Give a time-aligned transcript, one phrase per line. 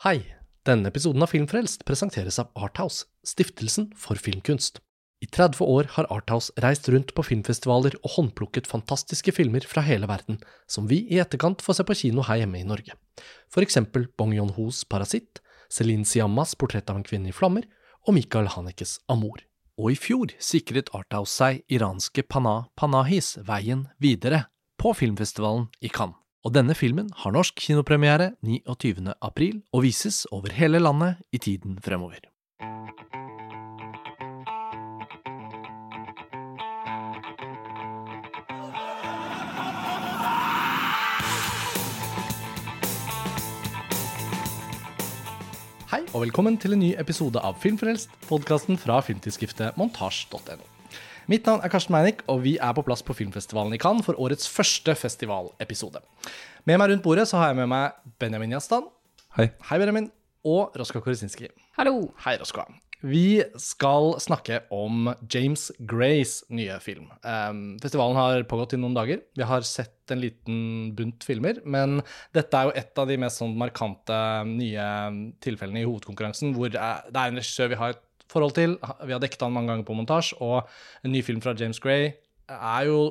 [0.00, 0.22] Hei!
[0.64, 4.78] Denne episoden av Filmfrelst presenteres av Arthouse, stiftelsen for filmkunst.
[5.20, 10.08] I 30 år har Arthouse reist rundt på filmfestivaler og håndplukket fantastiske filmer fra hele
[10.08, 12.96] verden, som vi i etterkant får se på kino her hjemme i Norge.
[13.52, 17.68] For eksempel Bong Yon-hos Parasitt, Celine Siammas Portrett av en kvinne i flammer
[18.06, 19.44] og Michael Hanekes Amor.
[19.76, 24.46] Og i fjor sikret Arthouse seg iranske Pana Panahis veien videre
[24.80, 26.16] på filmfestivalen i Cannes.
[26.40, 29.12] Og denne filmen har norsk kinopremiere 29.
[29.20, 32.24] april og vises over hele landet i tiden fremover.
[45.92, 50.79] Hei og velkommen til en ny episode av Filmfrelst, podkasten fra filmtidsskriftet montasj.no.
[51.30, 54.18] Mitt navn er Karsten Meinick, og vi er på plass på filmfestivalen i Cannes for
[54.18, 56.00] årets første festivalepisode.
[56.66, 58.88] Med meg rundt bordet så har jeg med meg Benjamin Jastan.
[59.36, 59.46] Hei.
[59.68, 60.08] Hei, Benjamin.
[60.42, 61.52] Og Roska Koresinski.
[61.78, 62.08] Hallo.
[62.24, 62.66] Hei, Roska.
[63.06, 67.06] Vi skal snakke om James Grays nye film.
[67.22, 69.22] Um, festivalen har pågått i noen dager.
[69.38, 72.00] Vi har sett en liten bunt filmer, men
[72.34, 74.18] dette er jo et av de mest sånn markante
[74.50, 74.90] nye
[75.46, 78.78] tilfellene i hovedkonkurransen hvor det er en regissør vi har et forhold til.
[79.04, 80.68] Vi har dekket han mange ganger på montasje, og
[81.04, 82.12] en ny film fra James Gray
[82.50, 83.02] er jo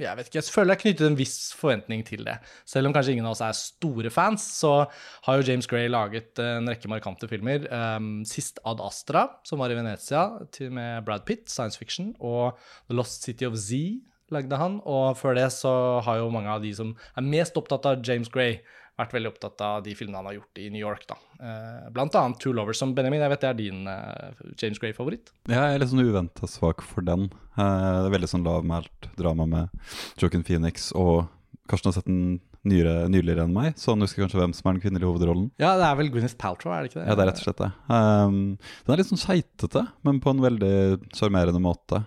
[0.00, 2.38] jeg vet ikke, jeg føler jeg knyttet en viss forventning til det.
[2.68, 4.86] Selv om kanskje ingen av oss er store fans, så
[5.26, 7.66] har jo James Gray laget en rekke markante filmer.
[7.68, 10.24] Um, sist Ad Astra, som var i Venezia,
[10.72, 12.56] med Brad Pitt, science fiction, og
[12.88, 14.00] The Lost City of Z
[14.32, 14.80] lagde han.
[14.88, 15.72] Og før det så
[16.06, 18.60] har jo mange av de som er mest opptatt av James Gray,
[19.00, 21.06] vært veldig opptatt av de filmene han har gjort i New York.
[21.08, 21.16] da.
[21.40, 25.32] Uh, blant annet Two Lovers, som Benjamin, jeg vet det er din uh, James Gray-favoritt.
[25.48, 27.28] Ja, jeg er litt sånn uventa svak for den.
[27.56, 31.26] Uh, det er veldig sånn lavmælt drama med Joaquin Phoenix, og
[31.70, 34.76] Karsten har sett den nyere, nyligere enn meg, så han husker kanskje hvem som er
[34.76, 35.46] den kvinnelige hovedrollen.
[35.62, 37.06] Ja, det er vel Gwyneth Paltrow, er det ikke det?
[37.06, 37.70] Ja, det er rett og slett det.
[37.88, 38.42] Um,
[38.84, 40.74] den er litt sånn skeitete, men på en veldig
[41.16, 42.02] sjarmerende måte.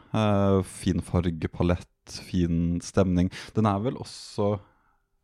[0.70, 3.32] fin fargepalett, fin stemning.
[3.58, 4.52] Den er vel også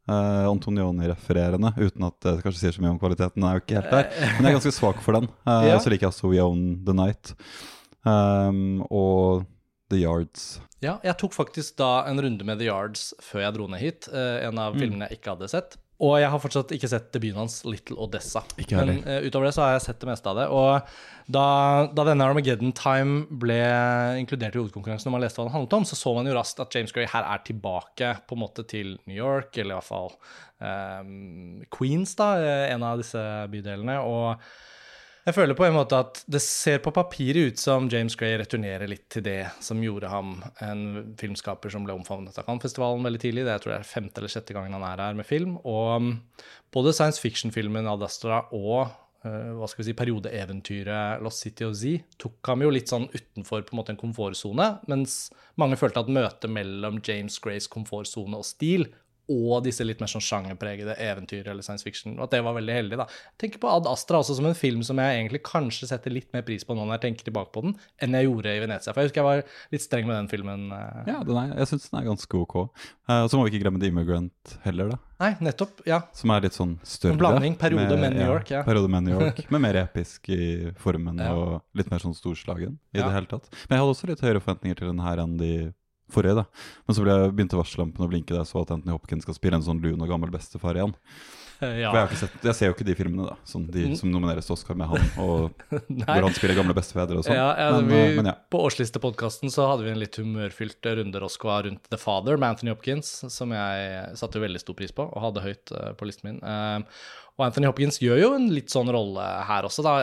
[0.10, 3.38] Uh, Antonioni-refererende, uten at det kanskje sier så mye om kvaliteten.
[3.38, 5.28] Den er jo ikke helt der, men jeg er ganske svak for den.
[5.46, 5.76] Uh, ja.
[5.78, 7.36] Så liker jeg også We Own The Night
[8.08, 9.46] um, og
[9.94, 10.48] The Yards.
[10.82, 14.10] Ja, jeg tok faktisk da en runde med The Yards før jeg dro ned hit.
[14.10, 14.82] Uh, en av mm.
[14.82, 15.78] filmene jeg ikke hadde sett.
[16.00, 18.46] Og jeg har fortsatt ikke sett debuten hans, Little Odessa.
[18.72, 20.46] Men uh, utover det så har jeg sett det meste av det.
[20.56, 20.94] Og
[21.36, 21.46] da,
[21.92, 23.60] da denne Armageddon Time ble
[24.22, 26.64] inkludert i hovedkonkurransen, og man leste hva den handlet om, så så man jo raskt
[26.64, 29.90] at James Gray her er tilbake på en måte til New York, eller i hvert
[29.92, 30.16] fall
[30.64, 32.32] um, Queens, da,
[32.72, 34.00] en av disse bydelene.
[34.00, 34.50] og
[35.28, 38.90] jeg føler på en måte at det ser på papiret ut som James Gray returnerer
[38.90, 43.44] litt til det som gjorde ham en filmskaper som ble omfavnet av Cannes-festivalen veldig tidlig.
[43.44, 45.58] Det er, jeg tror jeg er femte eller sjette gangen han er her med film.
[45.68, 46.10] Og um,
[46.74, 51.76] både science fiction-filmen Ad Astra og uh, hva skal vi si, periodeeventyret Lost City of
[51.78, 55.20] Z tok ham jo litt sånn utenfor på en måte en komfortsone, mens
[55.60, 58.88] mange følte at møtet mellom James Grays komfortsone og stil
[59.30, 62.18] og disse litt mer sånn sjangerpregede eventyr eller science fiction.
[62.18, 63.00] Og at det var veldig heldig.
[63.02, 63.08] da.
[63.34, 66.32] Jeg tenker på Ad Astra også som en film som jeg egentlig kanskje setter litt
[66.36, 68.94] mer pris på nå når jeg tenker tilbake på den, enn jeg gjorde i Venezia.
[68.94, 69.44] For jeg husker jeg var
[69.76, 70.70] litt streng med den filmen.
[70.74, 72.58] Ja, Ja, er, jeg syns den er ganske ok.
[73.10, 75.00] Uh, så må vi ikke glemme The Immigrant heller, da.
[75.20, 76.00] Nei, nettopp, ja.
[76.16, 77.18] Som er litt sånn større.
[77.18, 77.56] En blanding.
[77.60, 78.62] Periode med, med New York, ja.
[78.64, 81.34] Periode med New York, Med mer episk i formen ja.
[81.36, 83.08] og litt mer sånn storslagen i ja.
[83.08, 83.50] det hele tatt.
[83.68, 85.52] Men jeg hadde også litt høyere forventninger til den her enn de
[86.14, 86.42] forrige.
[86.42, 86.46] da.
[86.88, 89.38] Men så ble jeg begynte varsellampene å blinke da jeg så at Anthony Hopkins skal
[89.38, 90.96] spille en sånn lun og gammel bestefar igjen.
[91.60, 91.90] Ja.
[91.92, 93.96] For jeg, sett, jeg, ser jo ikke de filmene da, som, de mm.
[94.00, 97.36] som nomineres til Oscar med han, og hvor han spiller gamle bestefedre og sånn.
[97.36, 98.36] Ja, ja, men, vi, men, ja.
[98.52, 102.72] På årslistepodkasten så hadde vi en litt humørfylt runde Roscoa rundt The Father med Anthony
[102.72, 106.40] Hopkins, som jeg satte veldig stor pris på og hadde høyt uh, på listen min.
[106.40, 107.04] Uh,
[107.40, 109.94] og Anthony Hopkins gjør jo en litt sånn rolle her også, da.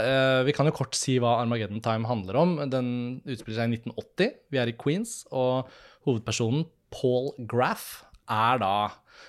[0.46, 2.54] Vi kan jo kort si hva Armageddon Time handler om.
[2.72, 2.86] Den
[3.28, 4.30] utspiller seg i 1980.
[4.54, 5.18] Vi er i Queens.
[5.36, 5.68] og
[6.06, 8.76] hovedpersonen, Paul Graff, er da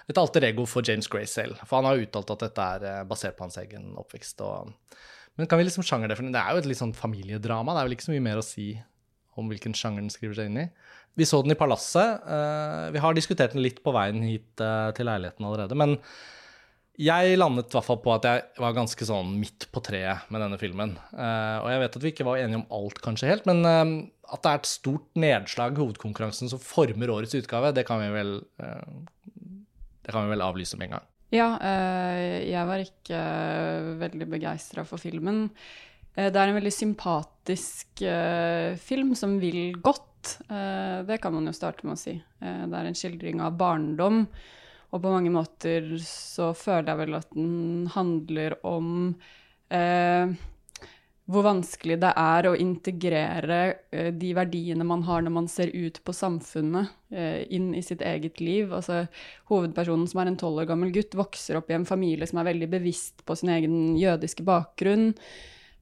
[0.09, 1.59] et alter ego for James Gray selv.
[1.65, 4.41] For han har uttalt at dette er eh, basert på hans egen oppvekst.
[4.45, 4.71] Og,
[5.37, 7.75] men kan vi liksom sjangerdefinere Det er jo et litt sånn familiedrama.
[7.75, 8.71] Det er vel ikke så mye mer å si
[9.37, 10.69] om hvilken sjanger den skriver seg inn i.
[11.17, 12.23] Vi så den i Palasset.
[12.25, 15.77] Uh, vi har diskutert den litt på veien hit uh, til leiligheten allerede.
[15.77, 15.97] Men
[16.97, 20.41] jeg landet i hvert fall på at jeg var ganske sånn midt på treet med
[20.41, 20.95] denne filmen.
[21.13, 23.91] Uh, og jeg vet at vi ikke var enige om alt kanskje helt, men uh,
[24.33, 28.09] at det er et stort nedslag i hovedkonkurransen som former årets utgave, det kan vi
[28.15, 28.33] vel,
[28.63, 29.29] uh,
[30.09, 31.05] kan vi vel avlyse med en gang.
[31.35, 33.21] Ja, jeg var ikke
[33.99, 35.49] veldig begeistra for filmen.
[36.15, 37.99] det er en veldig sympatisk
[38.79, 40.37] film som vil godt.
[40.47, 42.13] det kan man jo starte med å si.
[42.39, 44.23] det er en skildring av barndom
[44.91, 48.91] og på mange måter så føler jeg vel at den handler om
[49.73, 50.37] eh,
[51.27, 53.59] hvor vanskelig det er å integrere
[53.91, 58.01] eh, de verdiene man har når man ser ut på samfunnet, eh, inn i sitt
[58.05, 58.71] eget liv.
[58.71, 59.03] Altså,
[59.51, 62.47] hovedpersonen, som er en tolv år gammel gutt, vokser opp i en familie som er
[62.53, 65.11] veldig bevisst på sin egen jødiske bakgrunn.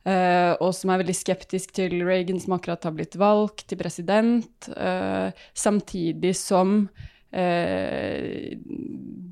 [0.05, 4.67] Uh, og som er veldig skeptisk til Reagan, som akkurat har blitt valgt til president.
[4.69, 6.83] Uh, samtidig som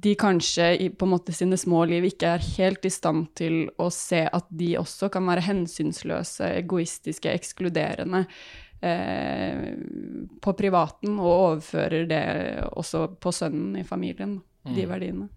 [0.04, 3.70] de kanskje i på en måte sine små liv ikke er helt i stand til
[3.80, 8.26] å se at de også kan være hensynsløse, egoistiske, ekskluderende
[10.44, 12.26] på privaten, og overfører det
[12.74, 14.90] også på sønnen i familien, de mm.
[14.90, 15.30] verdiene.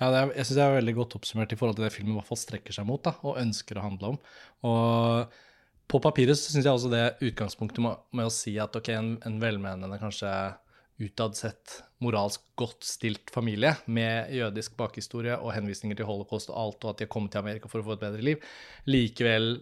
[0.00, 2.18] Ja, er, jeg syns det er veldig godt oppsummert i forhold til det filmen i
[2.18, 4.18] hvert fall strekker seg mot da, og ønsker å handle om.
[4.66, 5.36] Og
[5.90, 9.14] på papiret så syns jeg også det utgangspunktet med, med, å si at ok, en,
[9.28, 10.32] en velmenende, kanskje
[11.02, 16.84] utad sett moralsk godt stilt familie med jødisk bakhistorie og henvisninger til holocaust og alt,
[16.84, 18.46] og at de har kommet til Amerika for å få et bedre liv,
[18.86, 19.56] likevel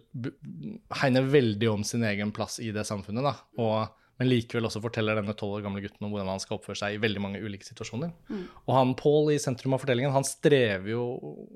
[1.00, 3.24] hegner veldig om sin egen plass i det samfunnet.
[3.24, 6.58] da, og men likevel også forteller denne tolv år gamle gutten om hvordan han skal
[6.58, 8.12] oppføre seg i veldig mange ulike situasjoner.
[8.28, 8.44] Mm.
[8.68, 11.06] Og han Paul i sentrum av fortellingen, han strever jo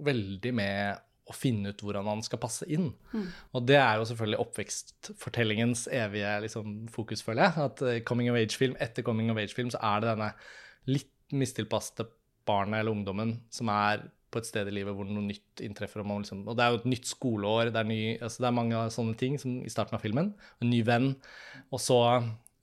[0.06, 2.92] veldig med å finne ut hvordan han skal passe inn.
[3.10, 3.26] Mm.
[3.58, 7.70] Og det er jo selvfølgelig oppvekstfortellingens evige liksom, fokus, føler jeg.
[7.70, 10.30] At uh, coming of age-film etter coming of age-film så er det denne
[10.90, 12.06] litt mistilpaste
[12.46, 16.04] barnet eller ungdommen som er på et sted i livet hvor noe nytt inntreffer.
[16.04, 18.58] Og, liksom, og det er jo et nytt skoleår, det er, ny, altså det er
[18.60, 20.32] mange sånne ting som i starten av filmen.
[20.62, 21.14] En ny venn.
[21.74, 22.00] Og så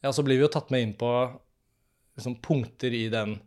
[0.04, 1.10] ja, så blir vi jo tatt med inn på
[2.18, 3.38] liksom, punkter i den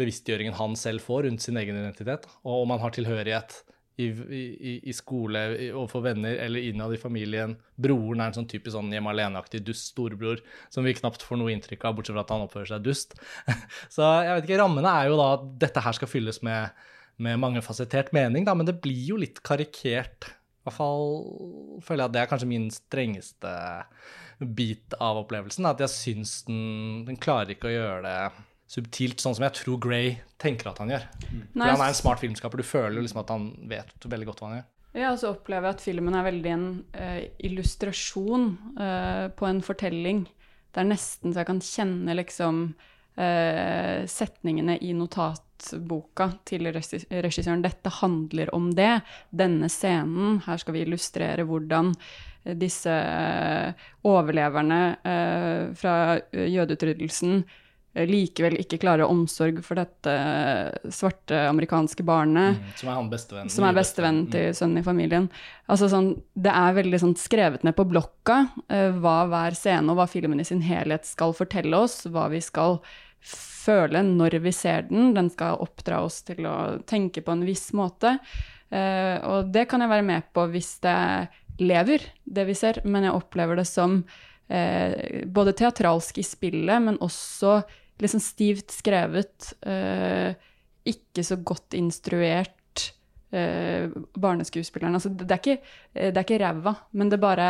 [0.00, 2.26] bevisstgjøringen han selv får rundt sin egen identitet.
[2.42, 3.60] Og om han har tilhørighet
[4.00, 5.42] i, i, i skole
[5.72, 7.54] overfor venner eller innad i familien.
[7.76, 10.40] Broren er en sånn typisk sånn hjemme alene-aktig dust storebror
[10.72, 13.16] som vi knapt får noe inntrykk av, bortsett fra at han oppfører seg dust.
[13.94, 16.84] så jeg vet ikke, rammene er jo da at dette her skal fylles med,
[17.22, 20.32] med mangefasettert mening, da, men det blir jo litt karikert.
[20.32, 21.08] I hvert fall
[21.82, 23.52] føler jeg at det er kanskje min strengeste
[24.42, 25.66] bit av opplevelsen.
[25.68, 28.16] At jeg syns den, den klarer ikke å gjøre det
[28.72, 31.08] subtilt, sånn som jeg tror Gray tenker at han gjør.
[31.28, 31.42] Mm.
[31.52, 32.62] For han er en smart filmskaper.
[32.62, 34.70] Du føler liksom at han vet veldig godt hva han gjør.
[34.92, 36.66] Ja, og så opplever jeg at filmen er veldig en
[36.96, 40.26] uh, illustrasjon uh, på en fortelling.
[40.72, 47.64] Det er nesten så jeg kan kjenne liksom uh, setningene i notatboka til regissøren.
[47.64, 48.98] Dette handler om det.
[49.32, 50.42] Denne scenen.
[50.44, 51.94] Her skal vi illustrere hvordan
[52.58, 52.90] disse
[54.02, 54.78] overleverne
[55.78, 55.92] fra
[56.34, 57.44] jødeutryddelsen
[57.92, 60.12] likevel ikke klarer omsorg for dette
[60.94, 62.56] svarte amerikanske barnet.
[62.56, 63.52] Mm, som er han bestevenn.
[63.52, 64.56] Som er bestevennen til mm.
[64.56, 65.28] sønnen i familien.
[65.68, 70.00] Altså sånn, det er veldig sånn skrevet ned på blokka uh, hva hver scene og
[70.00, 72.80] hva filmen i sin helhet skal fortelle oss, hva vi skal
[73.22, 75.12] føle når vi ser den.
[75.18, 76.56] Den skal oppdra oss til å
[76.88, 78.16] tenke på en viss måte.
[78.72, 80.96] Uh, og det kan jeg være med på hvis det
[81.60, 84.00] lever, det vi ser, men jeg opplever det som
[84.48, 87.60] eh, både teatralsk i spillet, men også
[88.00, 90.34] liksom stivt skrevet, eh,
[90.88, 92.92] ikke så godt instruert
[93.30, 94.96] eh, barneskuespilleren.
[94.98, 95.58] Altså, det, er ikke,
[95.94, 97.48] eh, det er ikke ræva, men det bare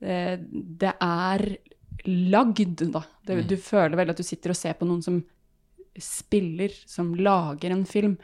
[0.00, 1.46] eh, Det er
[2.06, 3.02] lagd, da.
[3.26, 3.46] Det, mm.
[3.48, 5.22] Du føler vel at du sitter og ser på noen som
[5.98, 8.14] spiller, som lager en film.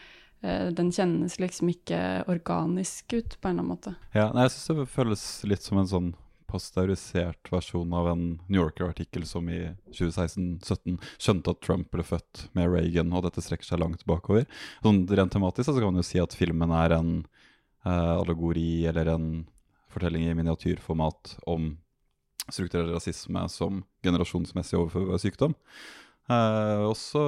[0.44, 1.98] Eh, den kjennes liksom ikke
[2.30, 3.94] organisk ut, på en eller annen måte.
[4.14, 6.12] Ja, nei, jeg syns det føles litt som en sånn
[6.54, 12.70] pasteurisert versjon av en New Yorker-artikkel som i 2016-17 skjønte at Trump ble født med
[12.70, 14.46] Reagan, og dette strekker seg langt bakover.
[14.84, 17.14] Sånn Rent tematisk så kan man jo si at filmen er en
[17.86, 19.28] uh, allegori eller en
[19.92, 21.74] fortelling i miniatyrformat om
[22.52, 25.56] strukturell rasisme som generasjonsmessig overførbar sykdom.
[26.30, 27.24] Uh, og så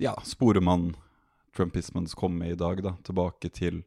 [0.00, 0.92] ja, sporer man
[1.56, 3.82] trumpismens komme i dag, da, tilbake til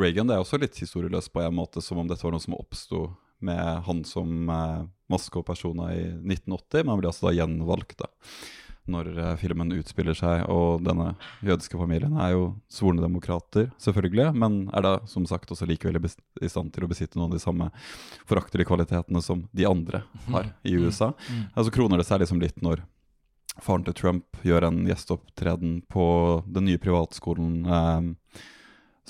[0.00, 0.30] Reagan.
[0.30, 3.10] Det er også litt historieløst på en måte, som om dette var noe som oppsto
[3.44, 4.80] med han som eh,
[5.10, 8.08] maske og persona i 1980, men han blir altså da gjenvalgt da,
[8.90, 10.44] når eh, filmen utspiller seg.
[10.52, 11.14] Og denne
[11.46, 16.52] jødiske familien er jo svorne demokrater, selvfølgelig, men er da som sagt også likevel i
[16.52, 17.70] stand til å besitte noen av de samme
[18.28, 20.86] foraktelige kvalitetene som de andre har i mm.
[20.86, 21.12] USA.
[21.28, 21.44] Mm.
[21.54, 22.84] Altså kroner det seg liksom litt når
[23.60, 26.06] faren til Trump gjør en gjesteopptreden på
[26.46, 28.38] den nye privatskolen eh,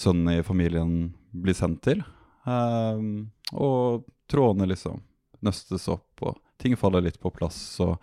[0.00, 2.02] sønnen i familien blir sendt til.
[2.48, 3.04] Eh,
[3.52, 5.00] og trådene liksom
[5.44, 7.58] nøstes opp, og ting faller litt på plass.
[7.78, 7.94] Så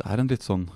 [0.00, 0.70] det er en litt sånn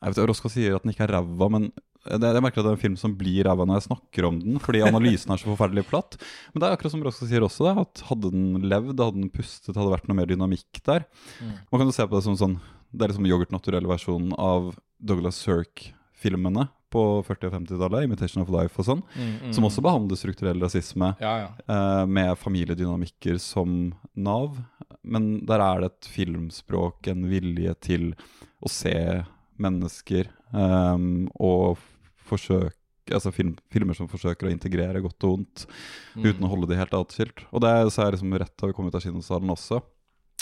[0.00, 1.70] Jeg vet Roska sier at den ikke er ræva, men
[2.06, 4.36] det, jeg merker at det er en film som blir ræva når jeg snakker om
[4.38, 6.18] den, fordi analysen er så forferdelig platt.
[6.52, 9.74] Men det er akkurat som Roska sier også, at hadde den levd, hadde den pustet,
[9.74, 11.08] hadde det vært noe mer dynamikk der.
[11.40, 11.56] Mm.
[11.72, 12.58] Man kan jo se på det som sånn
[12.96, 18.48] det er liksom yoghurt versjonen av Douglas Sirk filmene på 40- og 50-tallet, 'Imitation of
[18.48, 19.52] Life' og sånn, Mm, mm.
[19.52, 21.48] som også behandler strukturell rasisme Ja, ja.
[21.68, 24.56] eh, med familiedynamikker som nav.
[25.04, 28.14] Men der er det et filmspråk, en vilje til
[28.64, 29.24] å se
[29.58, 30.98] mennesker eh,
[31.40, 31.78] og
[32.26, 32.72] forsøke
[33.08, 35.66] Altså film, filmer som forsøker å integrere godt og vondt
[36.16, 37.44] uten å holde de helt atskilt.
[37.52, 39.80] Og det er- så er liksom rett da vi kom ut av kinosalen også.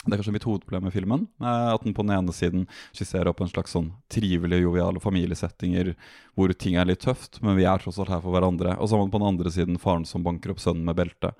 [0.05, 1.27] Det er kanskje mitt hovedproblem med filmen.
[1.41, 5.95] eh, At den på den ene siden skisserer opp en slags sånn trivelige, joviale familiesettinger
[6.35, 8.75] hvor ting er litt tøft, men vi er tross alt her for hverandre.
[8.77, 11.31] Og så har man på den andre siden faren som banker opp sønnen med belte.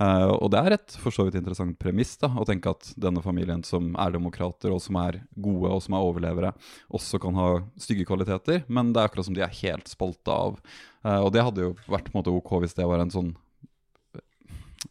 [0.00, 3.20] Eh, og det er et for så vidt interessant premiss da, å tenke at denne
[3.24, 6.54] familien som er demokrater, og som er gode og som er overlevere,
[6.88, 10.60] også kan ha stygge kvaliteter, men det er akkurat som de er helt spalta av.
[11.04, 13.34] Eh, og det hadde jo vært på en måte ok hvis det var en sånn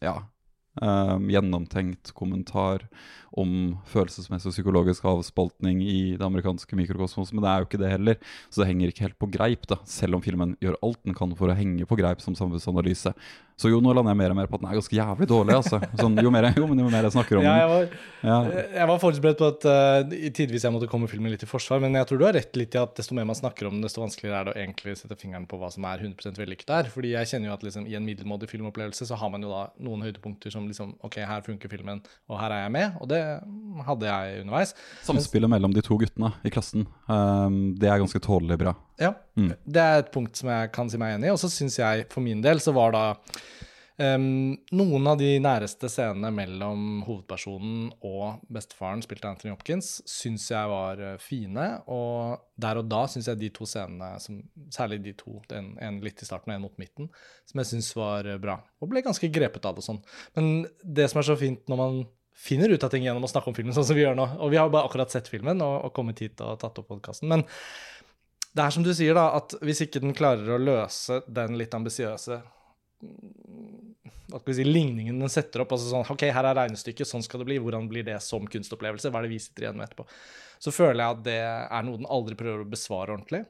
[0.02, 0.16] ja,
[0.82, 2.86] um, gjennomtenkt kommentar
[3.34, 7.90] om følelsesmessig og psykologisk avspaltning i det amerikanske mikrokosmos, men det er jo ikke det
[7.90, 8.20] heller.
[8.48, 11.34] Så det henger ikke helt på greip, da, selv om filmen gjør alt den kan
[11.38, 13.14] for å henge på greip som samfunnsanalyse.
[13.56, 15.54] Så jo, nå lander jeg mer og mer på at den er ganske jævlig dårlig,
[15.54, 15.78] altså.
[16.00, 17.74] Sånn, jo, mer, jo, men jo mer jeg snakker om Ja, jeg den.
[17.74, 18.38] var, Ja.
[18.80, 21.78] jeg var forberedt på at uh, i tidvis jeg måtte komme filmen litt i forsvar,
[21.84, 23.84] men jeg tror du har rett litt i at desto mer man snakker om den,
[23.86, 26.90] desto vanskeligere er det å egentlig sette fingeren på hva som er 100% vellykket der.
[26.90, 29.62] Fordi jeg kjenner jo at liksom, i en middelmådig filmopplevelse så har man jo da
[29.86, 32.98] noen høydepunkter som liksom OK, her funker filmen, og her er jeg med.
[33.04, 33.22] Og det
[33.86, 34.74] hadde jeg underveis.
[35.06, 38.74] Samspillet mellom de to guttene i klassen, um, det er ganske tålelig bra.
[39.00, 39.52] Ja, Mm.
[39.66, 41.34] det er et punkt som jeg kan si meg enig i.
[41.34, 43.02] Og så syns jeg for min del så var da
[43.98, 50.48] um, noen av de næreste scenene mellom hovedpersonen og bestefaren, spilt av Anthony Hopkins, syns
[50.50, 51.66] jeg var eh, fine.
[51.90, 54.40] Og der og da syns jeg de to scenene, som,
[54.74, 57.10] særlig de to, den en litt i starten og en mot midten,
[57.50, 58.60] som jeg syns var eh, bra.
[58.82, 60.04] Og ble ganske grepet av det og sånn.
[60.38, 63.46] Men det som er så fint når man finner ut av ting gjennom å snakke
[63.46, 64.24] om filmen, sånn som vi gjør nå.
[64.42, 67.30] Og vi har bare akkurat sett filmen og, og kommet hit og tatt opp podkasten.
[67.30, 67.44] Men
[68.54, 71.74] det er som du sier, da, at hvis ikke den klarer å løse den litt
[71.74, 72.38] ambisiøse
[74.54, 77.58] si, ligningen den setter opp, altså sånn OK, her er regnestykket, sånn skal det bli.
[77.62, 79.10] Hvordan blir det som kunstopplevelse?
[79.10, 80.06] Hva er det vi sitter igjen med etterpå?
[80.62, 83.44] Så føler jeg at det er noe den aldri prøver å besvare ordentlig.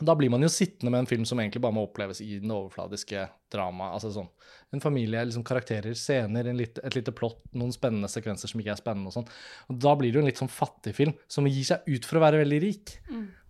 [0.00, 2.52] Da blir man jo sittende med en film som egentlig bare må oppleves i den
[2.54, 3.96] overfladiske dramaet.
[3.96, 4.30] Altså sånn
[4.70, 8.70] en familie, liksom karakterer, scener, en litt, et lite plott, noen spennende sekvenser som ikke
[8.76, 9.26] er spennende og sånn.
[9.72, 12.20] Og da blir det jo en litt sånn fattig film som gir seg ut for
[12.20, 12.92] å være veldig rik.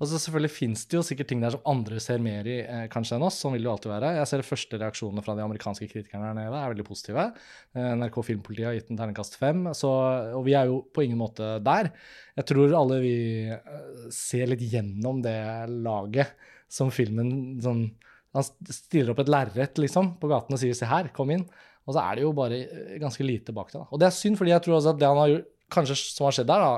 [0.01, 2.87] Og så selvfølgelig fins det jo sikkert ting der som andre ser mer i eh,
[2.93, 3.43] kanskje enn oss.
[3.43, 4.15] Sånn vil det jo alltid være.
[4.17, 7.29] Jeg ser de første reaksjonene fra de amerikanske kritikerne her nede er veldig positive.
[7.77, 9.93] Eh, NRK Filmpolitiet har gitt en terningkast fem, så,
[10.41, 11.93] og vi er jo på ingen måte der.
[12.41, 13.17] Jeg tror alle vi
[13.53, 15.41] eh, ser litt gjennom det
[15.85, 16.33] laget
[16.71, 17.91] som filmen sånn
[18.37, 21.49] Han stiller opp et lerret liksom, på gaten og sier 'se her, kom inn'.
[21.89, 23.83] Og så er det jo bare eh, ganske lite bak det.
[23.91, 26.27] Og det er synd, fordi jeg tror også at det han har gjort, kanskje som
[26.27, 26.73] har skjedd der, da,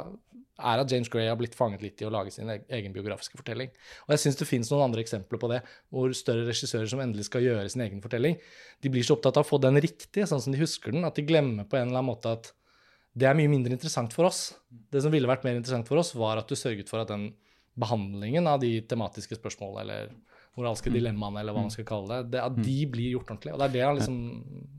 [0.63, 3.39] er at James Gray har blitt fanget litt i å lage sin e- egen biografiske
[3.39, 3.73] fortelling.
[4.07, 7.27] Og jeg syns det fins noen andre eksempler på det, hvor større regissører som endelig
[7.29, 8.39] skal gjøre sin egen fortelling,
[8.85, 11.19] de blir så opptatt av å få den riktig, sånn som de husker den, at
[11.19, 12.53] de glemmer på en eller annen måte at
[13.19, 14.53] det er mye mindre interessant for oss.
[14.71, 17.33] Det som ville vært mer interessant for oss, var at du sørget for at den
[17.77, 20.15] behandlingen av de tematiske spørsmålene, eller
[20.59, 23.55] moralske dilemmaene, eller hva man skal kalle det, det at de blir gjort ordentlig.
[23.55, 24.19] Og det er det han liksom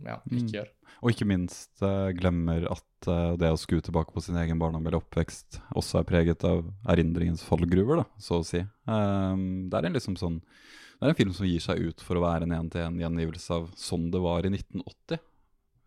[0.06, 0.72] ja, ikke gjør.
[1.04, 4.86] Og ikke minst uh, glemmer at uh, det å skue tilbake på sin egen barndom
[4.86, 6.64] eller oppvekst også er preget av
[6.94, 8.62] erindringens fallgruver, da, så å si.
[8.88, 12.20] Um, det er en liksom sånn Det er en film som gir seg ut for
[12.20, 15.20] å være en én-til-én-gjengivelse av sånn det var i 1980.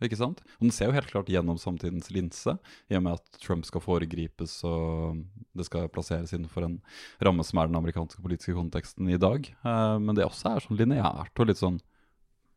[0.05, 0.43] Ikke sant?
[0.59, 2.57] Og den ser jo helt klart gjennom samtidens linse,
[2.93, 5.23] i og med at Trump skal foregripes og
[5.57, 6.77] det skal plasseres innenfor en
[7.25, 9.49] ramme som er den amerikanske politiske konteksten i dag.
[9.49, 11.81] Eh, men det også er sånn lineært og litt sånn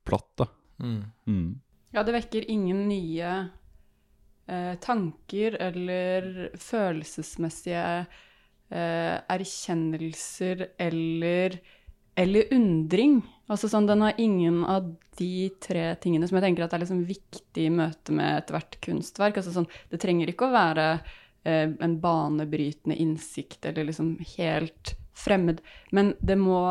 [0.07, 0.49] platt, da.
[0.79, 1.59] Mm.
[1.95, 3.31] Ja, det vekker ingen nye
[4.49, 11.59] eh, tanker eller følelsesmessige eh, erkjennelser eller,
[12.19, 13.21] eller undring.
[13.49, 17.03] Altså sånn, Den har ingen av de tre tingene som jeg tenker at er liksom
[17.07, 19.39] viktig i møte med ethvert kunstverk.
[19.39, 20.87] Altså sånn, det trenger ikke å være
[21.47, 25.59] eh, en banebrytende innsikt eller liksom helt fremmed,
[25.95, 26.61] men det må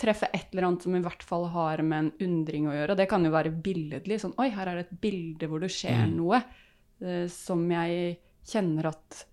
[0.00, 2.96] treffe et eller annet som i hvert fall har med en undring å gjøre.
[2.96, 4.20] Det kan jo være billedlig.
[4.22, 8.92] Sånn Oi, her er det et bilde hvor det skjer noe eh, som jeg kjenner
[8.92, 9.24] at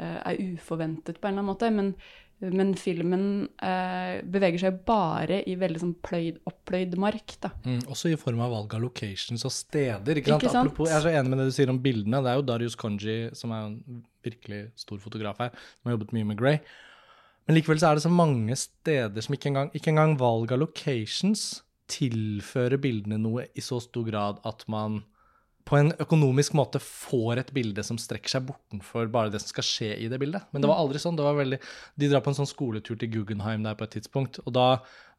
[0.00, 1.70] er uforventet på en eller annen måte.
[1.74, 1.92] Men,
[2.40, 3.24] men filmen
[3.62, 7.52] eh, beveger seg bare i veldig sånn pløyd, oppløyd mark, da.
[7.66, 10.22] Mm, også i form av valg av locations og steder.
[10.22, 10.46] Ikke sant?
[10.46, 10.70] Ikke sant?
[10.70, 12.22] Apropos, jeg er så enig med det du sier om bildene.
[12.24, 16.14] Det er jo Darius Konji, som er en virkelig stor fotograf her, som har jobbet
[16.16, 16.62] mye med Grey.
[17.48, 20.60] Men likevel så er det så mange steder som ikke engang, ikke engang valg av
[20.62, 25.00] locations tilfører bildene noe i så stor grad at man
[25.68, 29.66] på en økonomisk måte får et bilde som strekker seg bortenfor bare det som skal
[29.66, 30.48] skje i det bildet.
[30.50, 31.18] Men det var aldri sånn.
[31.18, 31.60] det var veldig,
[32.00, 34.40] De drar på en sånn skoletur til Guggenheim der på et tidspunkt.
[34.46, 34.68] og da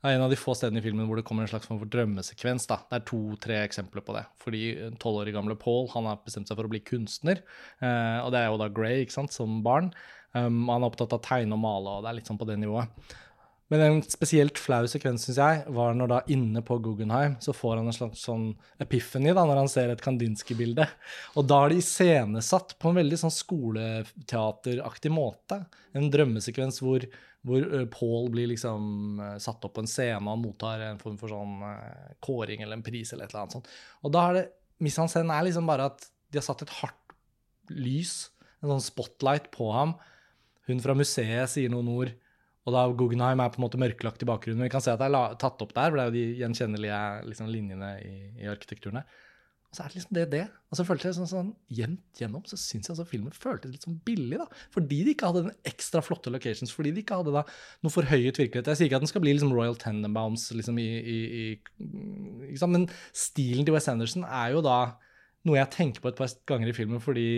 [0.02, 1.90] er en av de få stedene i filmen hvor det kommer en slags form for
[1.94, 2.66] drømmesekvens.
[2.70, 2.80] da.
[2.90, 4.26] Det er to-tre eksempler på det.
[4.42, 4.64] Fordi
[5.02, 7.44] tolv år gamle Paul han har bestemt seg for å bli kunstner.
[7.80, 9.92] Eh, og det er jo da Grey ikke sant, som barn.
[10.32, 12.48] Um, han er opptatt av å tegne og male, og det er litt sånn på
[12.48, 12.88] det nivået.
[13.72, 17.78] Men en spesielt flau sekvens, synes jeg, var når da inne på Guggenheim så får
[17.80, 18.50] han en slags sånn
[18.84, 20.88] epiphany da, når han ser et Kandinsky-bilde.
[21.40, 25.62] Og da er det iscenesatt på en veldig sånn skoleteateraktig måte
[25.96, 27.06] en drømmesekvens hvor,
[27.48, 31.64] hvor Paul blir liksom satt opp på en scene og mottar en form for sånn
[32.24, 33.72] kåring eller en pris eller et eller annet sånt.
[34.04, 34.50] Og da er det
[34.82, 37.16] Misanscenen er liksom bare at de har satt et hardt
[37.72, 39.94] lys, en sånn spotlight, på ham.
[40.68, 42.12] Hun fra museet sier noen ord.
[42.68, 44.68] Og da Guggenheim er på en måte mørkelagt i bakgrunnen.
[44.68, 47.02] Vi kan se at det er tatt opp der, for det er jo de gjenkjennelige
[47.32, 49.20] liksom, linjene i, i arkitekturen her.
[49.72, 50.44] Og så er det liksom det det.
[50.68, 53.86] Og så føltes det sånn, sånn jevnt gjennom så syns jeg altså filmen føltes litt
[53.88, 54.48] sånn billig, da.
[54.76, 56.74] Fordi de ikke hadde den ekstra flotte locations.
[56.76, 58.68] Fordi de ikke hadde da noe forhøyet virkelighet.
[58.68, 61.20] Jeg sier ikke at den skal bli liksom Royal Tenenbaums liksom i, i,
[62.52, 64.82] i Men stilen til West Anderson er jo da
[65.48, 67.30] noe jeg tenker på et par ganger i filmen fordi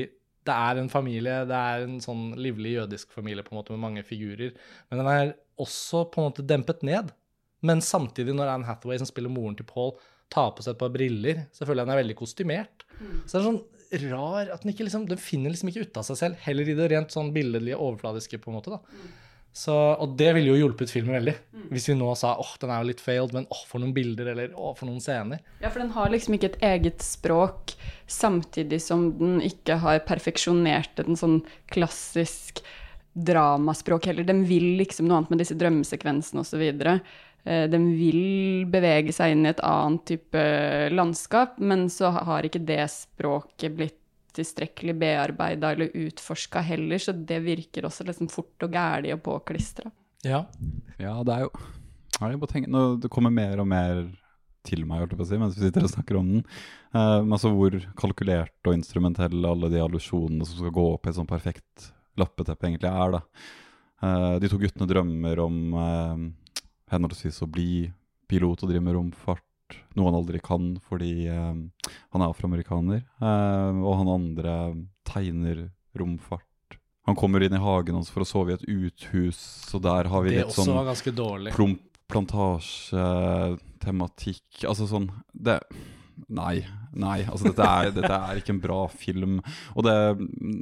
[0.47, 3.83] det er en familie, det er en sånn livlig jødisk familie på en måte med
[3.83, 4.55] mange figurer.
[4.89, 7.13] Men den er også på en måte dempet ned.
[7.63, 9.93] Men samtidig, når Anne Hathaway, som spiller moren til Paul,
[10.33, 12.85] tar på seg et par briller, så føler jeg den er veldig kostymert.
[12.99, 13.19] Mm.
[13.23, 13.61] Så det er sånn
[14.09, 16.75] rar at den ikke liksom, den finner liksom ikke ut av seg selv, heller i
[16.77, 18.73] det rent sånn billedlige, overfladiske, på en måte.
[18.73, 18.81] da.
[19.53, 21.33] Så, og det ville jo hjulpet filmen veldig.
[21.69, 24.31] Hvis vi nå sa åh, den er jo litt failed, men åh, for noen bilder,
[24.33, 25.43] eller åh, for noen scener.
[25.61, 27.75] Ja, for den har liksom ikke et eget språk,
[28.09, 31.37] samtidig som den ikke har perfeksjonert en sånn
[31.73, 32.63] klassisk
[33.13, 34.25] dramaspråk heller.
[34.25, 36.63] Den vil liksom noe annet med disse drømmesekvensene osv.
[37.45, 40.45] Eh, den vil bevege seg inn i et annet type
[40.97, 43.99] landskap, men så har ikke det språket blitt
[44.33, 49.91] tilstrekkelig bearbeida eller utforska heller, så det virker også liksom fort og gæli og påklistra.
[50.23, 50.45] Ja.
[50.97, 51.53] ja, det er jo
[52.21, 54.05] jeg bare nå, Det kommer mer og mer
[54.63, 56.43] til meg holdt jeg på å si, mens vi sitter og snakker om den.
[56.95, 61.17] Uh, altså Hvor kalkulert og instrumentell alle de allusjonene som skal gå opp i et
[61.17, 63.17] sånn perfekt lappeteppe, egentlig er.
[63.17, 63.21] da.
[64.03, 67.89] Uh, de to guttene drømmer om uh, henholdsvis å bli
[68.31, 69.43] pilot og drive med romfart
[69.97, 73.01] noe han aldri kan fordi eh, han er afroamerikaner.
[73.21, 74.53] Eh, og han andre
[75.07, 75.57] tegner
[75.99, 76.49] romfart.
[77.07, 80.21] Han kommer inn i hagen hans for å sove i et uthus, så der har
[80.23, 80.71] vi litt sånn
[81.51, 81.73] plom,
[82.07, 85.59] plantasjetematikk Altså sånn det,
[86.29, 86.65] Nei.
[86.93, 87.23] Nei.
[87.25, 89.41] altså dette er, dette er, ikke en bra film.
[89.75, 89.97] Og det,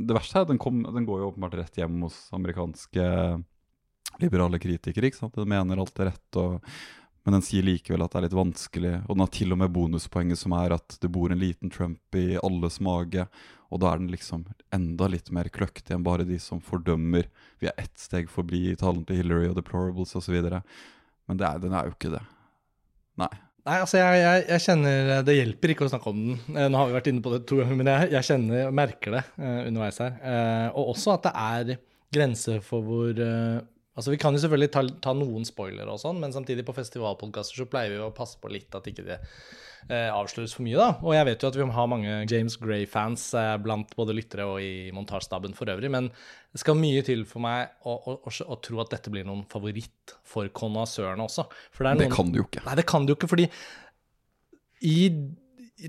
[0.08, 3.04] det verste er at den, kom, den går jo åpenbart rett hjem hos amerikanske
[4.22, 5.06] liberale kritikere.
[5.10, 5.38] ikke sant?
[5.38, 6.40] De mener alt er rett.
[6.40, 6.52] og
[7.26, 9.74] men den sier likevel at det er litt vanskelig, og den har til og med
[9.76, 13.28] bonuspoenget som er at det bor en liten Trump i alles mage,
[13.72, 14.44] og da er den liksom
[14.76, 17.30] enda litt mer kløktig enn bare de som fordømmer.
[17.62, 20.36] Vi er ett steg forbi talen til Hillary og Deplorables osv.
[20.44, 22.24] Men det er, den er jo ikke det.
[23.22, 23.32] Nei.
[23.62, 26.38] Nei, altså jeg, jeg, jeg, kjenner Det hjelper ikke å snakke om den.
[26.56, 29.16] Eh, nå har vi vært inne på det to ganger, men jeg, jeg kjenner merker
[29.20, 30.16] det uh, underveis her.
[30.20, 34.72] Uh, og også at det er grenser for hvor uh, Altså, Vi kan jo selvfølgelig
[34.72, 38.40] ta, ta noen spoilere, og sånn, men samtidig på festivalpodkaster så pleier vi å passe
[38.40, 40.78] på litt at ikke det eh, avsløres for mye.
[40.80, 40.94] da.
[41.04, 44.64] Og jeg vet jo at vi har mange James Gray-fans eh, blant både lyttere og
[44.64, 48.60] i montasjestaben for øvrig, men det skal mye til for meg å, å, å, å
[48.64, 51.50] tro at dette blir noen favoritt for konnoissørene også.
[51.76, 52.64] For det, noen, det kan du jo ikke.
[52.70, 53.50] Nei, det kan du jo ikke, fordi
[54.88, 54.98] i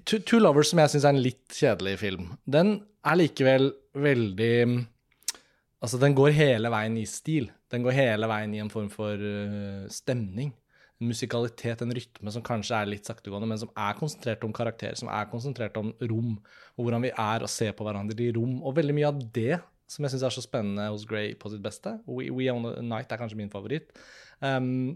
[0.08, 4.54] Two Lovers, som jeg syns er en litt kjedelig film, den er likevel veldig
[5.82, 7.48] Altså, den går hele veien i stil.
[7.72, 10.52] Den går hele veien i en form for uh, stemning.
[11.02, 14.94] En musikalitet, en rytme som kanskje er litt saktegående, men som er konsentrert om karakterer,
[15.00, 16.36] som er konsentrert om rom,
[16.76, 18.60] og hvordan vi er og ser på hverandre i rom.
[18.62, 19.58] Og veldig mye av det
[19.90, 21.96] som jeg syns er så spennende hos Grey på sitt beste.
[22.06, 23.90] We, We Own a Night er kanskje min favoritt.
[24.38, 24.94] Um,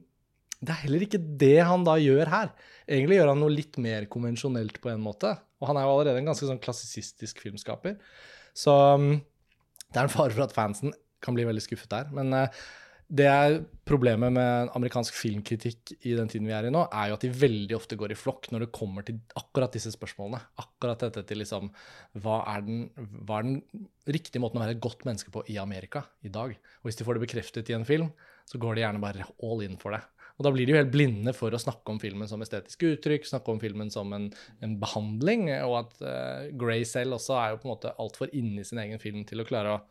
[0.57, 2.53] det er heller ikke det han da gjør her.
[2.87, 5.35] Egentlig gjør han noe litt mer konvensjonelt på en måte.
[5.61, 7.99] Og han er jo allerede en ganske sånn klassisistisk filmskaper.
[8.57, 9.18] Så um,
[9.92, 10.94] det er en fare for at fansen
[11.25, 12.11] kan bli veldig skuffet der.
[12.14, 12.64] Men uh,
[13.07, 17.18] det er problemet med amerikansk filmkritikk i den tiden vi er i nå, er jo
[17.18, 20.40] at de veldig ofte går i flokk når det kommer til akkurat disse spørsmålene.
[20.59, 21.70] Akkurat dette til liksom
[22.25, 22.81] hva er, den,
[23.22, 26.57] hva er den riktige måten å være et godt menneske på i Amerika i dag?
[26.83, 28.11] Og hvis de får det bekreftet i en film,
[28.51, 30.03] så går de gjerne bare all in for det.
[30.37, 33.25] Og da blir de jo helt blinde for å snakke om filmen som estetisk uttrykk,
[33.25, 34.29] snakke om filmen som en,
[34.61, 38.64] en behandling, og at uh, Grey selv også er jo på en måte altfor inni
[38.68, 39.85] sin egen film til å klare å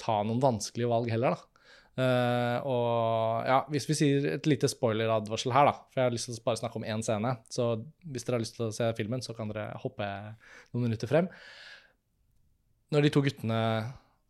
[0.00, 1.50] ta noen vanskelige valg heller, da.
[1.94, 6.26] Uh, og ja, hvis vi sier et lite spoileradvarsel her, da, for jeg har lyst
[6.26, 7.68] til å bare snakke om én scene, så
[8.02, 10.08] hvis dere har lyst til å se filmen, så kan dere hoppe
[10.74, 11.30] noen minutter frem.
[12.90, 13.60] Når de to guttene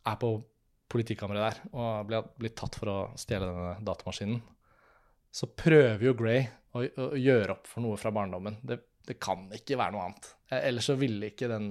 [0.05, 0.37] er på
[0.93, 4.43] politikammeret der og blir, blir tatt for å stjele denne datamaskinen,
[5.35, 6.45] så prøver jo Grey
[6.75, 8.61] å, å, gjøre opp for noe fra barndommen.
[8.63, 10.29] Det, det kan ikke være noe annet.
[10.51, 11.67] Eh, ellers så ville ikke den,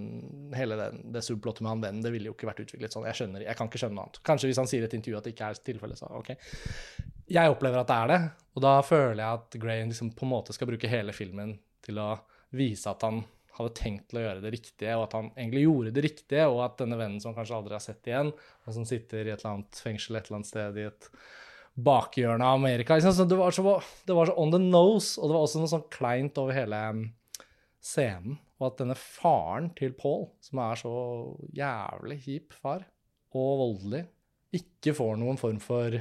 [0.58, 3.08] hele den, det subplottet med han vennen det ville jo ikke vært utviklet sånn.
[3.08, 4.19] Jeg skjønner, jeg kan ikke skjønne noe annet.
[4.28, 6.34] Kanskje hvis han sier i et intervju at det ikke er tilfellet, så OK.
[7.32, 8.19] Jeg opplever at det er det,
[8.54, 12.02] og da føler jeg at Gray liksom på en måte skal bruke hele filmen til
[12.04, 12.10] å
[12.54, 13.23] vise at han
[13.54, 16.60] hadde tenkt til å gjøre det riktige, og at han egentlig gjorde det riktige, og
[16.65, 19.39] at denne vennen som han kanskje aldri har sett igjen, og som sitter i et
[19.39, 21.10] eller annet fengsel et eller annet sted i et
[21.73, 23.27] bakhjørne av Amerika liksom.
[23.27, 25.88] det, var så, det, var så, on the nose, og det var også noe sånn
[25.93, 26.81] kleint over hele
[27.83, 28.39] scenen.
[28.62, 30.93] Og at denne faren til Paul, som er så
[31.57, 32.86] jævlig kjip far,
[33.33, 34.05] og voldelig,
[34.53, 35.97] ikke får noen form for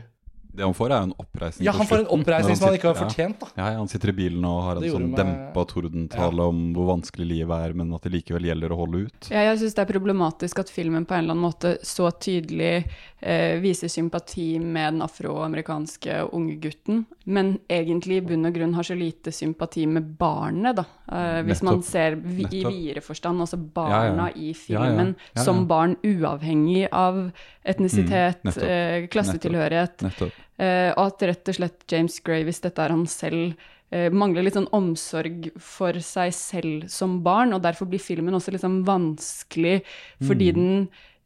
[0.53, 1.65] det han får, er jo en oppreisning.
[1.65, 3.41] Ja, han får en oppreisning som han ikke har fortjent.
[3.41, 3.49] da.
[3.57, 5.17] Ja, Han sitter i bilen og har en sånn med...
[5.17, 6.49] dempa tordentale ja.
[6.53, 9.31] om hvor vanskelig livet er, men at det likevel gjelder å holde ut.
[9.33, 12.75] Ja, jeg syns det er problematisk at filmen på en eller annen måte så tydelig
[12.83, 18.87] eh, viser sympati med den afroamerikanske unge gutten, men egentlig i bunn og grunn har
[18.87, 20.87] så lite sympati med barnet, da.
[21.09, 21.71] Eh, hvis Nettopp.
[21.71, 27.25] man ser vi, i videre forstand, altså barna ja, i filmen som barn uavhengig av
[27.65, 30.03] etnisitet, mm, eh, klassetilhørighet.
[30.03, 30.33] Nettopp.
[30.33, 33.55] Uh, og at rett og slett James Gray, hvis dette er han selv,
[33.93, 38.55] uh, mangler litt sånn omsorg for seg selv som barn, og derfor blir filmen også
[38.55, 39.81] litt sånn vanskelig
[40.25, 40.59] fordi mm.
[40.59, 40.77] den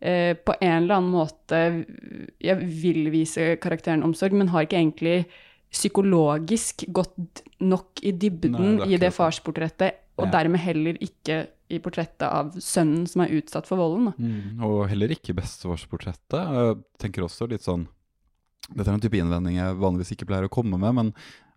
[0.00, 1.60] eh, på en eller annen måte
[2.42, 5.18] Jeg vil vise karakteren omsorg, men har ikke egentlig
[5.72, 10.32] psykologisk gått nok i dybden Nei, det i det farsportrettet, og ja.
[10.38, 14.12] dermed heller ikke i portrettet av sønnen som er utsatt for volden.
[14.14, 16.38] Mm, og heller ikke bestefarsportrettet.
[16.38, 17.88] Jeg tenker også litt sånn
[18.74, 21.10] dette er en type innvending jeg vanligvis ikke pleier å komme med, men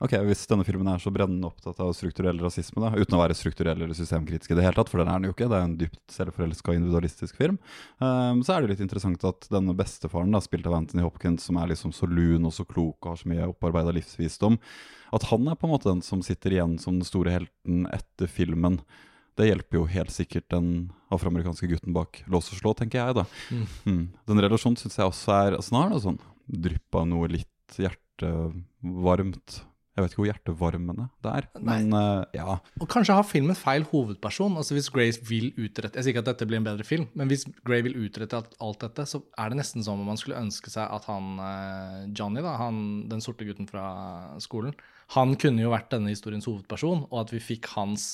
[0.04, 3.38] ok, hvis denne filmen er så brennende opptatt av strukturell rasisme, da, uten å være
[3.38, 5.66] strukturell eller systemkritisk i det hele tatt, for den er den jo ikke, det er
[5.66, 7.58] en dypt selvforelska individualistisk film,
[7.98, 11.58] um, så er det litt interessant at denne bestefaren, da, spilt av Anthony Hopkins, som
[11.58, 14.62] er liksom så lun og så klok og har så mye opparbeida livsvisdom,
[15.18, 18.30] at han er på en måte den som sitter igjen som den store helten etter
[18.30, 18.84] filmen.
[19.40, 23.24] Det hjelper jo helt sikkert den afroamerikanske gutten bak lås og slå, tenker jeg, da.
[23.50, 23.64] Mm.
[23.88, 24.04] Mm.
[24.30, 26.20] Den relasjonen syns jeg også er altså, Nå er det sånn
[26.50, 29.60] drypp av noe litt hjertevarmt.
[30.00, 31.80] Jeg vet ikke hvor hjertevarmende det er, Nei.
[31.82, 32.54] men uh, ja.
[32.80, 34.56] Og kanskje har filmen feil hovedperson.
[34.56, 37.28] Altså Hvis Grace vil utrette Jeg sier ikke at dette blir en bedre film, men
[37.28, 40.72] hvis Gray vil utrette alt dette, så er det nesten som om man skulle ønske
[40.72, 42.80] seg at han uh, Johnny, da, han,
[43.12, 43.90] den sorte gutten fra
[44.44, 44.78] skolen,
[45.18, 48.14] han kunne jo vært denne historiens hovedperson, og at vi fikk hans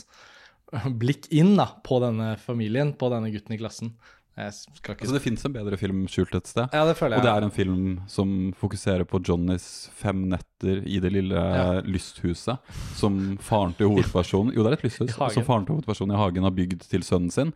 [1.02, 3.94] blikk inn da, på denne familien, på denne gutten i klassen.
[4.36, 4.98] Ikke...
[4.98, 6.68] Altså Det fins en bedre film skjult et sted.
[6.76, 7.24] Ja, det føler jeg.
[7.24, 11.80] Og det er en film som fokuserer på Johnnys fem netter i det lille ja.
[11.88, 15.16] lysthuset som faren til hovedpersonen Jo, det er et lysthus.
[15.36, 17.56] Som faren til hovedpersonen i hagen har bygd til sønnen sin.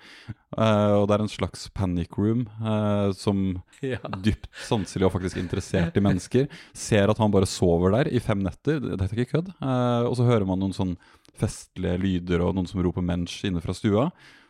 [0.55, 3.99] Uh, og det er en slags panic room uh, som ja.
[4.23, 8.39] dypt sanselig og faktisk interessert i mennesker ser at han bare sover der i fem
[8.45, 8.79] netter.
[8.79, 9.51] Det er ikke kødd.
[9.59, 10.95] Uh, og så hører man noen sånn
[11.39, 14.09] festlige lyder og noen som roper 'mensch' inne fra stua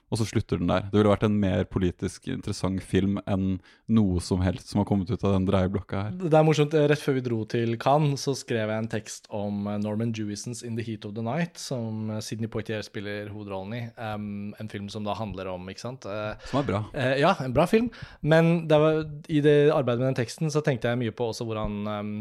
[0.10, 0.88] og så slutter den der.
[0.90, 5.10] Det ville vært en mer politisk interessant film enn noe som helst som har kommet
[5.12, 6.16] ut av den dreieblokka her.
[6.22, 6.74] Det er morsomt.
[6.74, 10.64] Rett før vi dro til Cannes, så skrev jeg en tekst om eh, Norman Jewisons
[10.66, 13.84] 'In the Heat of the Night', som eh, Sidney Poitier spiller hovedrollen i.
[13.98, 16.10] Um, en film som da handler om ikke sant?
[16.10, 16.84] Uh, som er bra.
[16.94, 17.92] Uh, ja, en bra film.
[18.22, 21.46] Men det var, i det arbeidet med den teksten så tenkte jeg mye på også
[21.46, 22.14] hvordan um,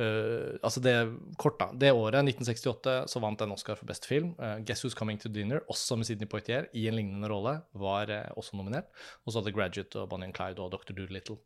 [0.00, 0.94] Uh, altså det,
[1.40, 4.30] kort da, det året, 1968, så vant en Oscar for beste film.
[4.38, 8.08] Uh, 'Guess Who's Coming to Dinner', også med Sidney Poitier, i en lignende rolle, var
[8.08, 8.88] uh, også nominert.
[9.26, 10.96] Og så hadde 'Graduate' og 'Bonnie and Clyde' og 'Dr.
[10.96, 11.36] Doolittle'.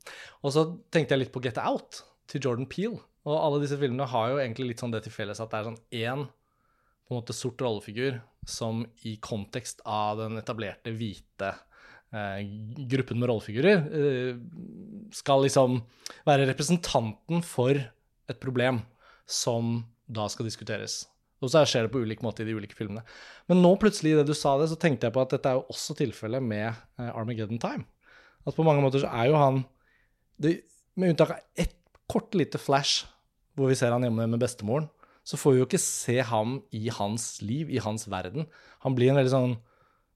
[0.42, 3.00] Og så tenkte jeg litt på 'Get Out' til Jordan Peel.
[3.24, 5.68] Og alle disse filmene har jo egentlig litt sånn det til felles at det er
[5.70, 6.26] sånn én
[7.04, 11.52] på en måte sort rollefigur som i kontekst av den etablerte hvite
[12.88, 13.80] gruppen med rollefigurer
[15.12, 15.80] skal liksom
[16.28, 17.80] være representanten for
[18.30, 18.82] et problem
[19.26, 21.04] som da skal diskuteres.
[21.42, 23.02] Og så skjer det på ulik måte i de ulike filmene.
[23.50, 25.58] Men nå plutselig, i det du sa det, så tenkte jeg på at dette er
[25.58, 27.84] jo også tilfellet med uh, Armageddon Time.
[28.44, 29.64] At på mange måter så er jo han
[30.40, 30.58] det,
[30.94, 31.74] Med unntak av ett
[32.10, 33.08] kort lite flash
[33.54, 34.88] hvor vi ser han hjemme med bestemoren,
[35.26, 38.48] så får vi jo ikke se ham i hans liv, i hans verden.
[38.84, 39.54] Han blir en veldig sånn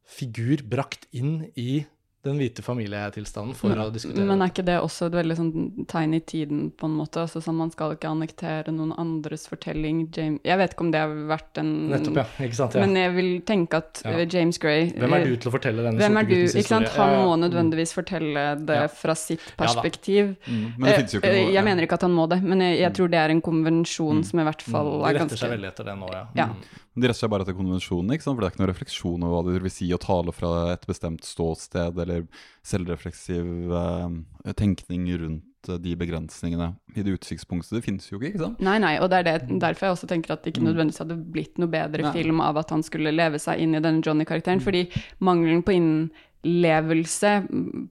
[0.09, 1.85] figur brakt inn i
[2.29, 4.27] den hvite familietilstanden for men, å diskutere.
[4.29, 5.53] Men er ikke det også et veldig sånn
[5.91, 7.25] tegn i tiden, på en måte?
[7.25, 10.05] Altså sånn Man skal ikke annektere noen andres fortelling.
[10.15, 12.27] James, jeg vet ikke om det har vært en Nettopp, ja.
[12.47, 12.85] Ikke sant, ja.
[12.85, 14.25] Men jeg vil tenke at ja.
[14.25, 16.37] James Gray Hvem er du til å fortelle denne Hvem er du?
[16.47, 16.91] Ikke sant?
[16.99, 20.35] Han må nødvendigvis fortelle det fra sitt perspektiv.
[20.47, 20.65] Mm.
[20.77, 22.83] Men det finnes jo ikke noe Jeg mener ikke at han må det, men jeg,
[22.85, 24.27] jeg tror det er en konvensjon mm.
[24.31, 25.09] som i hvert fall mm.
[25.09, 26.51] er ganske De retter seg veldig etter det nå, ja.
[26.99, 28.37] De retter seg bare etter konvensjonen, ikke sant?
[28.37, 30.89] for det er ikke noen refleksjon over hva det vil si å tale fra et
[30.89, 32.25] bestemt ståsted, eller
[32.67, 37.79] selvrefleksiv eh, tenkning rundt uh, de begrensningene i det utsiktspunktet.
[37.79, 38.63] Det finnes jo ikke, ikke sant?
[38.65, 40.71] Nei, nei, og det er det, derfor jeg også tenker at det ikke mm.
[40.73, 42.15] nødvendigvis hadde blitt noe bedre nei.
[42.17, 44.67] film av at han skulle leve seg inn i denne Johnny-karakteren, mm.
[44.67, 44.87] fordi
[45.25, 46.09] mangelen på innen
[46.49, 47.33] levelse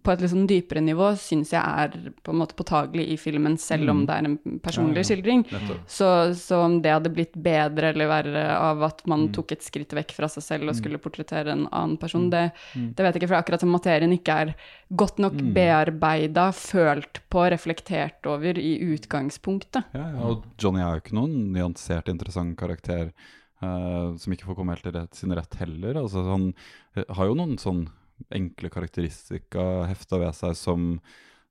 [0.04, 3.58] på et litt sånn dypere nivå syns jeg er på en måte påtagelig i filmen,
[3.62, 4.06] selv om mm.
[4.08, 5.46] det er en personlig skildring.
[5.86, 9.32] Så, så, om det hadde blitt bedre eller verre av at man mm.
[9.38, 10.80] tok et skritt vekk fra seg selv og mm.
[10.82, 14.38] skulle portrettere en annen person, det, det vet jeg ikke, for akkurat som materien ikke
[14.44, 14.54] er
[14.90, 15.54] godt nok mm.
[15.56, 19.94] bearbeida, følt på, reflektert over i utgangspunktet.
[19.96, 23.12] Ja, ja, og Johnny er jo ikke noen nyansert, interessant karakter.
[23.58, 25.98] Uh, som ikke får komme helt til rett, sin rett heller.
[26.04, 27.88] Altså, han uh, har jo noen sånn
[28.34, 30.90] enkle karakteristika hefta ved seg som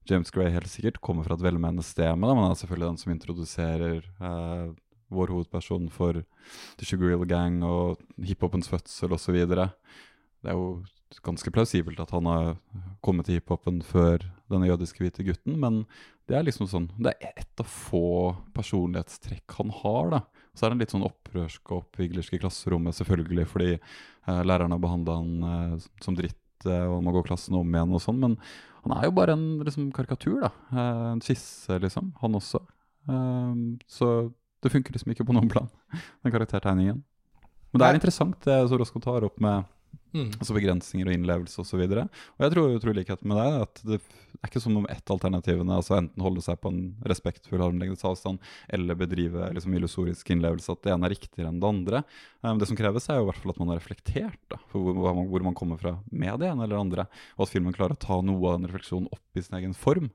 [0.07, 2.12] James Gray helt sikkert kommer fra et velmenende sted.
[2.14, 4.66] Men han er selvfølgelig den som introduserer eh,
[5.12, 6.20] vår hovedperson for
[6.79, 9.38] The Sugar Real Gang og hiphopens fødsel osv.
[9.46, 10.85] Det er jo
[11.26, 12.55] ganske plausibelt at han har
[13.05, 15.85] kommet til hiphopen før denne jødiske hvite gutten, men
[16.26, 20.11] det er liksom sånn, det er ett av få personlighetstrekk han har.
[20.11, 20.20] da.
[20.57, 24.83] Så er han litt sånn opprørsk og oppviglersk i klasserommet, selvfølgelig fordi eh, læreren har
[24.83, 28.23] behandla han eh, som dritt og han må gå klassen om igjen og sånn.
[28.23, 28.38] Men
[28.87, 30.51] han er jo bare en liksom, karikatur, da.
[30.73, 32.14] Eh, en skisse, liksom.
[32.23, 32.62] Han også.
[33.11, 33.55] Eh,
[33.90, 34.11] så
[34.64, 35.69] det funker liksom ikke på noen plan,
[36.25, 37.03] den karaktertegningen.
[37.73, 39.66] Men det er interessant det Sorosko tar opp med
[40.16, 40.31] Mm.
[40.38, 41.83] Altså begrensninger og innlevelse osv.
[41.83, 45.12] Og, og jeg tror, tror likheten med deg at det er ikke som om ett
[45.12, 48.40] alternativene altså enten holde seg på en respektfull armlengdes avstand
[48.72, 52.03] eller bedrive liksom, illusorisk innlevelse, at det ene er riktigere enn det andre.
[52.40, 54.87] Um, det som kreves, er jo i hvert fall at man har reflektert da, for
[54.87, 57.96] hvor, hvor man kommer fra med det ene eller det andre, og at filmen klarer
[57.96, 60.11] å ta noe av den refleksjonen opp i sin egen form.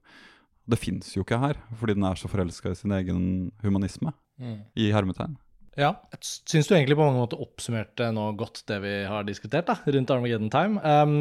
[0.69, 3.23] Det fins jo ikke her, fordi den er så forelska i sin egen
[3.65, 4.60] humanisme, mm.
[4.79, 5.36] i hermetegn.
[5.79, 6.19] Ja, jeg
[6.51, 10.10] syns du egentlig på mange måter oppsummerte nå godt det vi har diskutert da, rundt
[10.12, 10.81] Armageddon Time.
[10.84, 11.13] Um,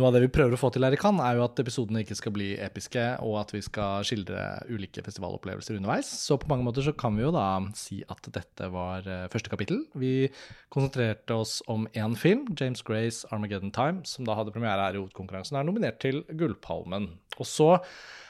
[0.00, 2.00] noe av det vi prøver å få til her i Cannes, er jo at episodene
[2.00, 6.08] ikke skal bli episke, og at vi skal skildre ulike festivalopplevelser underveis.
[6.08, 7.44] Så på mange måter så kan vi jo da
[7.76, 9.84] si at dette var uh, første kapittel.
[9.92, 10.30] Vi
[10.72, 15.02] konsentrerte oss om én film, James Grays Armageddon Time, som da hadde premiere her i
[15.02, 17.12] hovedkonkurransen, er nominert til Gullpalmen.
[17.36, 17.74] Og så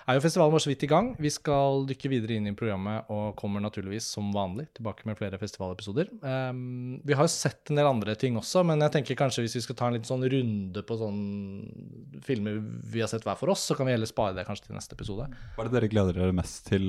[0.06, 1.12] er jo festivalen vår så vidt i gang.
[1.22, 5.40] Vi skal dykke videre inn i programmet og kommer naturligvis som vanlig tilbake med flere
[5.40, 6.10] festivalepisoder.
[6.22, 9.58] Um, vi har jo sett en del andre ting også, men jeg tenker kanskje hvis
[9.60, 12.58] vi skal ta en liten sånn runde på sånne filmer
[12.92, 14.98] vi har sett hver for oss, så kan vi heller spare det kanskje til neste
[14.98, 15.28] episode.
[15.56, 16.88] Hva er det dere gleder dere mest til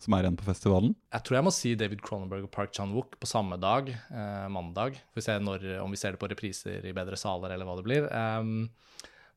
[0.00, 0.94] som er igjen på festivalen?
[1.12, 4.96] Jeg tror jeg må si David Cronenberg og Park Chan-wook på samme dag, eh, mandag.
[5.12, 7.76] Får vi se når, om vi ser det på repriser i bedre saler eller hva
[7.76, 8.08] det blir.
[8.08, 8.70] Um,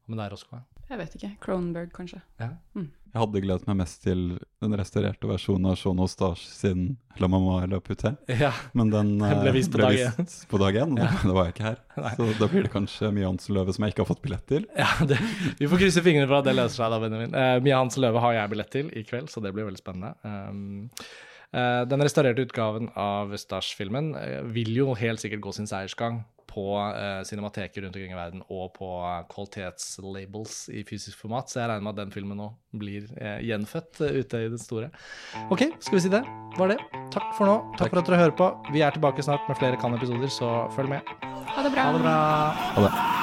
[0.08, 1.32] men det er også jeg vet ikke.
[1.44, 2.20] Cronenberg, kanskje.
[2.42, 2.54] Ja.
[2.78, 2.92] Mm.
[3.14, 4.22] Jeg hadde gledet meg mest til
[4.64, 8.16] den restaurerte versjonen av Jean Eustache sin La Mama La Puté.
[8.42, 8.50] Ja.
[8.74, 10.32] Men den, den ble vist på ble dag én.
[10.50, 11.12] På dag én, ja.
[11.28, 11.78] da var jeg ikke her.
[12.02, 12.14] Nei.
[12.18, 14.66] Så da blir det kanskje Mia Hansen Løve som jeg ikke har fått billett til.
[14.74, 15.20] Ja, det,
[15.60, 17.38] Vi får krysse fingrene for at det løser seg, da, Benjamin.
[17.38, 20.16] Uh, Mia Hansen Løve har jeg billett til i kveld, så det blir veldig spennende.
[20.26, 20.90] Um,
[21.54, 26.66] uh, den restaurerte utgaven av Stasj-filmen uh, vil jo helt sikkert gå sin seiersgang på
[26.78, 28.90] uh, cinemateker rundt omkring i verden og på
[29.34, 31.50] kvalitetslabels i fysisk format.
[31.50, 34.62] Så jeg regner med at den filmen nå blir uh, gjenfødt uh, ute i det
[34.62, 34.92] store.
[35.50, 36.24] OK, skal vi si det?
[36.60, 36.80] Var det.
[37.16, 37.58] Takk for nå.
[37.74, 37.96] Takk, Takk.
[37.96, 38.54] for at dere hører på.
[38.76, 41.14] Vi er tilbake snart med flere Kan-episoder, så følg med.
[41.54, 41.90] Ha det bra.
[41.90, 42.18] Ha det bra.
[42.78, 43.23] Ha det.